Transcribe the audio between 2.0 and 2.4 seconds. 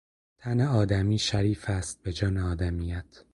به جان